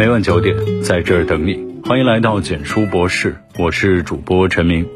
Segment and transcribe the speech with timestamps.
[0.00, 1.62] 每晚九点，在这儿等你。
[1.84, 4.88] 欢迎来到简书博士，我是主播陈明。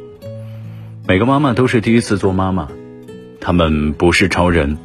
[1.06, 2.68] 每个妈妈都是第一次做妈妈，
[3.38, 4.78] 她们不是超人，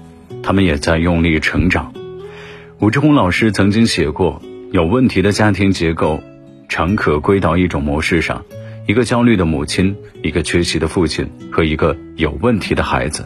[0.43, 1.93] 她们也在用力成长。
[2.79, 4.41] 武志红老师曾经写过，
[4.73, 6.21] 有问题的家庭结构，
[6.67, 8.43] 常可归到一种模式上：
[8.87, 13.25] 一个焦虑的母亲，一个缺席的父亲和一个有问题的孩子。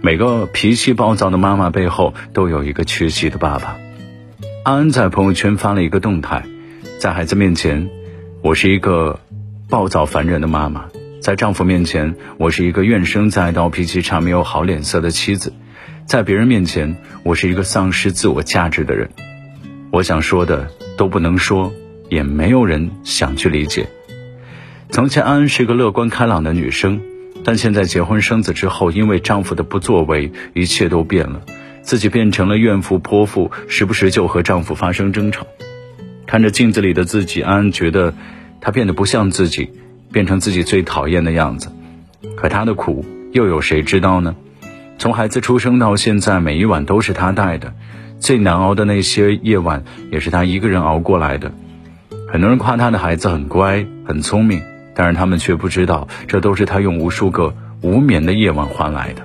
[0.00, 3.76] 每个脾气暴躁的妈妈背后，都有一个缺席的爸爸。
[4.68, 6.44] 安安在朋友圈发了一个动态，
[6.98, 7.88] 在孩子面前，
[8.42, 9.18] 我是一个
[9.70, 10.82] 暴躁烦人的妈妈；
[11.22, 15.52] 在丈夫面前，我是一个怨声载道、脾气差、没有好脸色的妻子；
[16.04, 19.08] 在别人面前，我是一个丧失自我价值的人。
[19.90, 21.72] 我想说的都不能说，
[22.10, 23.88] 也没有人想去理解。
[24.90, 27.00] 从前，安安是个乐观开朗的女生，
[27.42, 31.40] 但现在结婚生子之后，因为丈夫的不作为，一切都变了。
[31.88, 35.46] 自己变成了怨妇泼妇，时不时就和丈夫发生争吵。
[36.26, 38.12] 看着镜子里的自己，安安觉得
[38.60, 39.70] 她变得不像自己，
[40.12, 41.72] 变成自己最讨厌的样子。
[42.36, 44.36] 可她的苦又有谁知道呢？
[44.98, 47.72] 从孩子出生到现在，每一晚都是她带的，
[48.20, 51.52] 最难熬的那些夜晚也是她一个人熬过来的。
[52.30, 54.60] 很多人夸她的孩子很乖、很聪明，
[54.94, 59.22] 但是他们却不知道，这都是她用无数个无眠的夜晚换来的。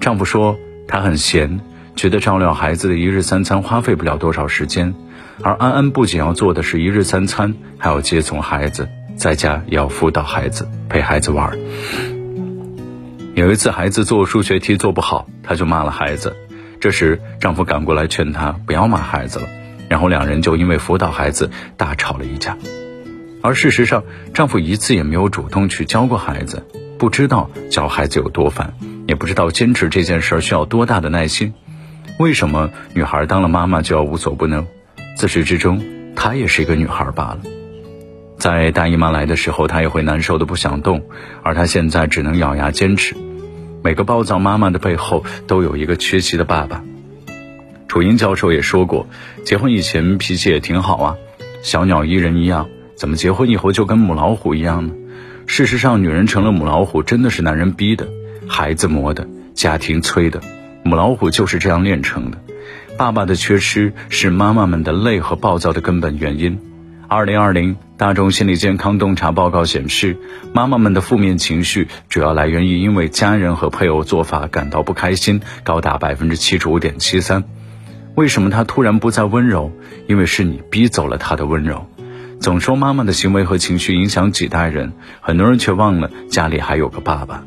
[0.00, 1.60] 丈夫说她很闲。
[1.96, 4.94] 觉得照料孩子的一日三餐花费不了多少时间，
[5.42, 11.56] 而安安不仅要做的是一日三餐，还要接送孩子，在家也要辅导孩子，陪孩子玩。
[13.34, 16.36] 有一次，孩子做数学题做不好，她就骂了孩子。
[16.80, 19.48] 这时，丈夫赶过来劝她不要骂孩子了，
[19.88, 22.56] 然后两人就因为辅导孩子大吵了一架。
[23.40, 26.66] 而事实上，丈夫一次也没有主动去教过孩子，
[26.98, 28.74] 不知道教孩子有多烦，
[29.06, 31.54] 也不知道坚持这件事需要多大的耐心。
[32.18, 34.66] 为什么女孩当了妈妈就要无所不能？
[35.16, 35.84] 自始至终，
[36.14, 37.40] 她也是一个女孩罢了。
[38.38, 41.02] 在大姨妈来的时候，她也会难受的不想动，
[41.42, 43.16] 而她现在只能咬牙坚持。
[43.82, 46.84] 每个暴躁妈妈的背后，都有一个缺席的爸爸。
[47.88, 49.08] 楚英教授也说过，
[49.44, 51.16] 结婚以前脾气也挺好啊，
[51.62, 54.94] 小鸟依人一样，怎么结婚以后就跟母老虎一样呢？
[55.46, 58.08] 事实上，女人成了母老虎，真的是男人逼的，
[58.48, 60.40] 孩子磨的，家庭催的。
[60.84, 62.38] 母老虎就是这样练成的，
[62.98, 66.58] 爸爸的缺失是妈妈们的累和暴躁的根本原因。
[67.08, 70.18] 二零二零大众心理健康洞察报告显示，
[70.52, 77.44] 妈妈们的负面情绪主要来源于因为家人和配偶做法感到不开心，高达百分之七十五点七三。
[78.14, 79.72] 为什么他突然不再温柔？
[80.06, 81.86] 因为是你逼走了他的温柔。
[82.40, 84.92] 总说妈妈的行为和情绪影响几代人，
[85.22, 87.44] 很多人却忘了家里还有个爸爸。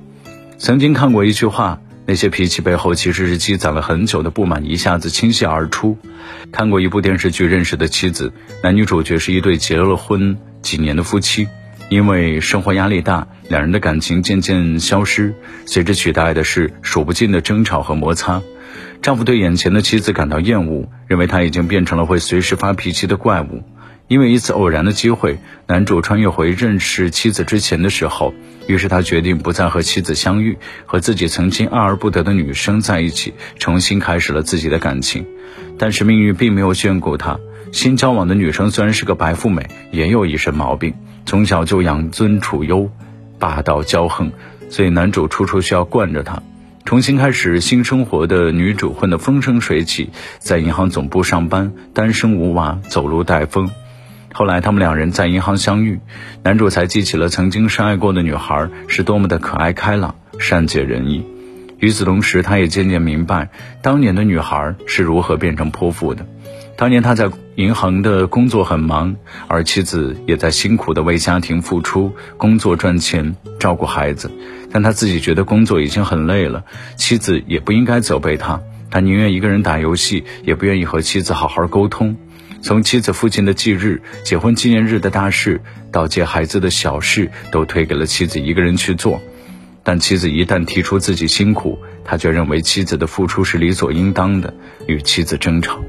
[0.58, 1.80] 曾经看过一句话。
[2.08, 5.98] 那些脾气背后其实是积攒了很久的不满，一下子倾泻而出。
[6.54, 8.30] 看过一部电视剧《认识的妻子》，
[8.64, 11.50] 男女主角是一对结了婚几年的夫妻，
[11.90, 15.34] 因为生活压力大，两人的感情渐渐消失，
[15.66, 18.42] 随之取代的是数不尽的争吵和摩擦。
[19.02, 23.64] 丈夫对眼前的妻子感到厌恶，认为她已经变成了会随时发脾气的怪物。
[24.08, 25.38] 因为一次偶然的机会，
[25.68, 28.34] 男主穿越回认识妻子之前的时候，
[28.66, 35.26] 于是他决定不再和妻子相遇，和自己曾经爱而不得的女生在一起，重新开始了自己的感情。
[35.78, 37.38] 但是命运并没有眷顾他，
[37.74, 40.94] 新交往的女生虽然是个白富美，也有一身毛病，
[41.26, 42.90] 从小就养尊处优，
[43.38, 44.32] 霸道骄横，
[44.70, 46.42] 所以男主处处需要惯着她。
[46.86, 53.70] 重新开始新生活的女主混得风生水起，在银行总部上班，单身无娃，走路带风。
[54.38, 56.00] 后来，他们两人在银行相遇，
[56.44, 61.26] 男主才记起了曾经深爱过的女孩是多么的可爱开朗、善解人意。
[61.80, 63.50] 与此同时，他也渐渐明白，
[63.82, 66.24] 当年的女孩是如何变成泼妇的。
[66.76, 69.16] 当年他在银行的工作很忙，
[69.48, 74.30] 而妻子也在辛苦的为家庭付出，工作赚钱，照顾孩子。
[74.72, 76.64] 但他自己觉得工作已经很累了，
[76.96, 78.62] 妻子也不应该责备他，
[78.92, 82.16] 他宁愿一个人打游戏，也不愿意和妻子好好沟通。
[82.62, 85.62] 从妻子父亲的忌日、结婚纪念日的大事，
[85.92, 89.22] 到接孩子的小事，都推给了妻子一个人去做。
[89.84, 94.54] 但妻子一旦提出自己辛苦，他却认为妻子的付出是理所应当的，
[94.86, 95.80] 与妻子争吵。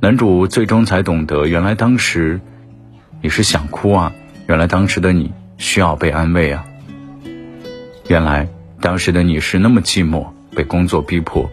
[0.00, 2.40] 男主最终才懂得，原来当时
[3.22, 4.12] 你是想哭啊，
[4.46, 6.64] 原来当时的你需要被安慰啊，
[8.06, 8.48] 原来
[8.80, 11.50] 当时的你是那么寂寞，被工作逼迫。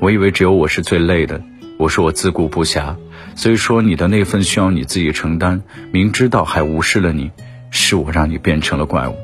[0.00, 1.40] 我以为只有我是最累的，
[1.78, 2.94] 我说我自顾不暇。
[3.34, 5.62] 所以说，你的那份需要你自己承担，
[5.92, 7.30] 明知道还无视了你，
[7.70, 9.16] 是我让你变成了怪物。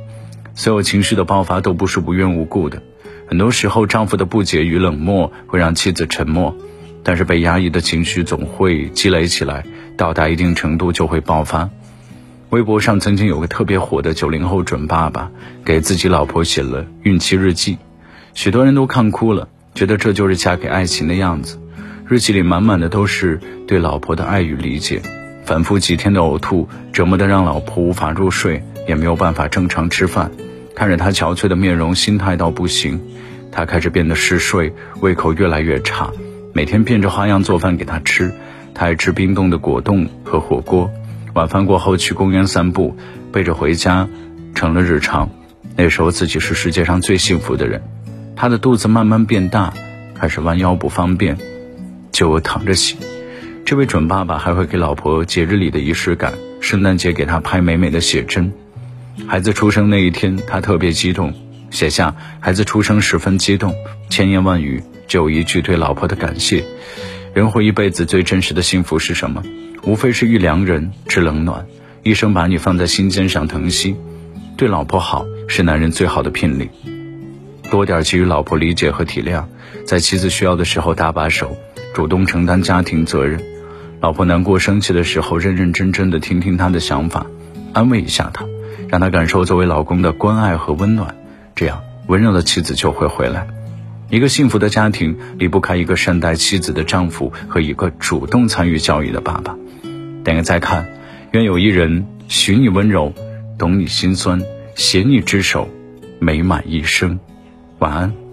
[0.54, 2.80] 所有情绪的爆发都不是无缘无故的，
[3.28, 6.56] 很多时候丈夫的不解与冷漠会让妻子沉默，
[7.02, 9.64] 但是被压抑的情绪总会积累起来，
[9.96, 11.68] 到达一定程度就会爆发。
[12.50, 15.28] 微博上曾经有个特别火的九零后准爸爸，
[15.64, 17.78] 给自己老婆写了孕期日记，
[18.32, 21.58] 许多人都看哭了，觉得这就是嫁给爱情的样子。
[22.06, 25.00] 日记里满满的都是对老婆的爱与理解，
[25.46, 30.30] 反复几天的呕吐折磨得让老婆无法入睡，也没有办法正常吃饭。
[30.74, 33.00] 看着他憔悴的面容，心态到不行，
[33.50, 36.10] 他开始变得嗜睡，胃口越来越差，
[36.52, 38.30] 每天变着花样做饭给他吃，
[38.74, 40.90] 他爱吃冰冻的果冻和火锅。
[41.32, 42.94] 晚饭过后去公园散步，
[43.32, 44.06] 背着回家，
[44.54, 45.30] 成了日常。
[45.74, 47.82] 那时候自己是世界上最幸福的人。
[48.36, 49.72] 他的肚子慢慢变大，
[50.14, 51.38] 开始弯腰不方便，
[52.14, 52.96] 就躺着洗。
[53.66, 58.52] 这位准爸爸还会给老婆节日里的仪式感，圣诞节给她拍美美的写真。
[59.26, 61.34] 孩子出生那一天，他特别激动，
[61.70, 63.74] 写下孩子出生十分激动，
[64.10, 66.64] 千言万语只有一句对老婆的感谢。
[67.34, 69.42] 人活一辈子最真实的幸福是什么？
[69.82, 71.66] 无非是遇良人知冷暖，
[72.04, 73.96] 一生把你放在心尖上疼惜。
[74.56, 76.70] 对老婆好是男人最好的聘礼。
[77.70, 79.44] 多点给予老婆理解和体谅，
[79.84, 81.56] 在妻子需要的时候搭把手，
[81.94, 83.40] 主动承担家庭责任。
[84.00, 87.24] 老婆难过生气的时候，认认真真的听听她的想法，
[87.72, 88.44] 安慰一下她，
[88.88, 91.14] 让她感受作为老公的关爱和温暖。
[91.54, 93.46] 这样温柔的妻子就会回来。
[94.10, 99.56] 一个幸福的家庭离不开一个善待妻子的丈夫和一个主动参与教育的爸爸。
[100.24, 100.86] 点个再看，
[101.30, 103.14] 愿有一人许你温柔，
[103.56, 104.42] 懂你心酸，
[104.74, 105.68] 携你之手，
[106.18, 107.20] 美满一生。
[107.78, 108.23] 晚安。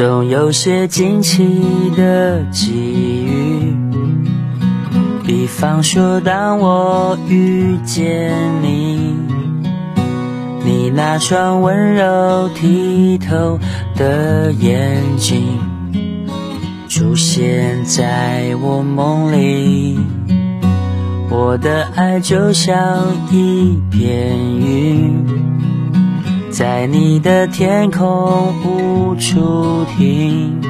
[0.00, 1.60] 总有些惊奇
[1.94, 2.72] 的际
[3.22, 3.76] 遇，
[5.26, 8.32] 比方说，当我遇见
[8.62, 9.14] 你。
[10.64, 13.58] 你那双温柔剔透
[13.94, 15.58] 的眼睛
[16.88, 19.98] 出现在我梦里，
[21.28, 25.26] 我的爱就像一片云，
[26.60, 30.60] 在你的天空无处停，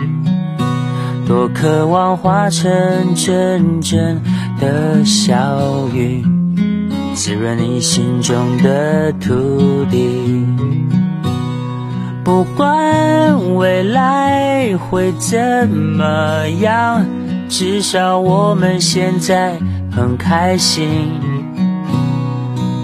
[1.27, 4.23] 多渴望化成阵阵
[4.61, 6.25] 的小雨。
[7.13, 10.47] 滋润你心中的土地，
[12.23, 17.05] 不管未来会怎么样，
[17.49, 19.59] 至少我们现在
[19.91, 20.89] 很开心。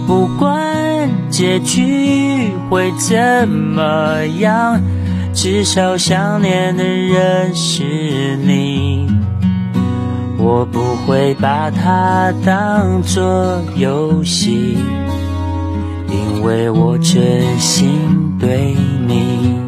[0.09, 0.66] 不管
[1.37, 4.81] 结局会怎么样，
[5.35, 9.07] 至少想念的人是你。
[10.39, 14.79] 我不会把它当作游戏，
[16.09, 18.75] 因为我真心对
[19.07, 19.59] 你。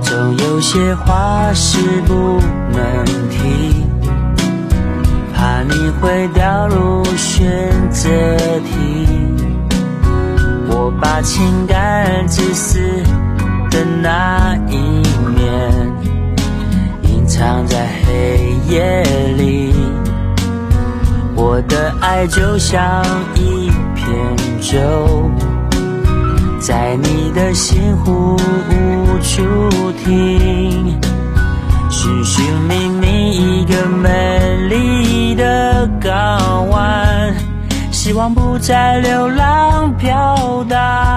[0.00, 2.40] 总有些话是不
[2.72, 3.84] 能提，
[5.34, 6.91] 怕你会掉入
[11.22, 12.78] 情感自私
[13.70, 14.76] 的那一
[15.34, 15.92] 面
[17.02, 19.02] 隐藏在黑夜
[19.36, 19.72] 里。
[21.34, 21.60] 我。
[21.68, 23.04] 的爱就像
[23.34, 24.06] 一片
[24.60, 25.30] 舟，
[26.60, 28.36] 在你的心湖
[28.68, 30.98] 无处停，
[31.88, 37.32] 寻寻觅觅一个美丽的港湾，
[37.92, 41.11] 希望不再流浪飘荡。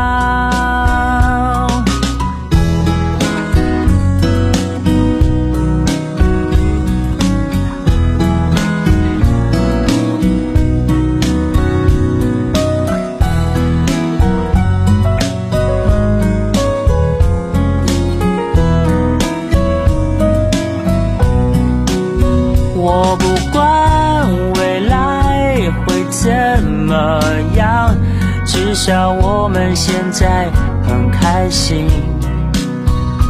[28.75, 30.49] 至少我们现在
[30.85, 31.87] 很开心。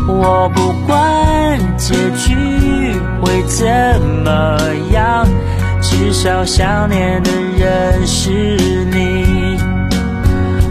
[0.07, 2.35] 我不管结局
[3.21, 3.67] 会怎
[4.23, 4.57] 么
[4.91, 5.23] 样，
[5.83, 8.31] 至少想念的人是
[8.85, 9.59] 你。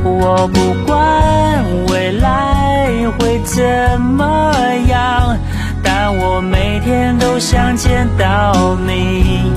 [0.02, 2.88] 我不管未来
[3.20, 3.62] 会怎
[4.00, 4.52] 么
[4.88, 5.38] 样，
[5.84, 9.52] 但我每天都想见到你。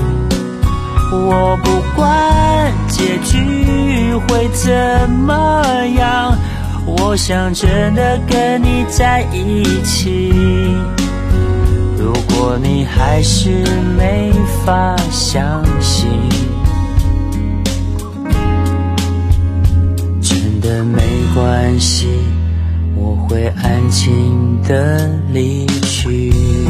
[1.10, 6.36] 我不管结局会怎么样
[6.84, 10.32] 我想真的跟你在一起
[11.96, 13.50] 如果你还是
[13.96, 14.32] 没
[14.66, 16.10] 法相信
[20.20, 21.00] 真的没
[21.34, 22.08] 关系
[22.96, 26.67] 我会安静的离去。